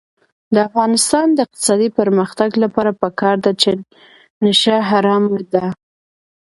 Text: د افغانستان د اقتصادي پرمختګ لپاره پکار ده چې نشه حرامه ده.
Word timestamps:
د 0.53 0.55
افغانستان 0.67 1.27
د 1.33 1.37
اقتصادي 1.45 1.89
پرمختګ 1.99 2.49
لپاره 2.63 2.91
پکار 3.01 3.35
ده 3.45 3.51
چې 3.61 3.71
نشه 4.43 4.75
حرامه 4.89 5.41
ده. 5.53 5.65